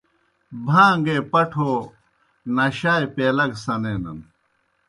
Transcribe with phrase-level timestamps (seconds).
[0.65, 1.71] بھان٘گے پٹھو
[2.55, 4.19] نشائے پیلہ گہ سنینَن۔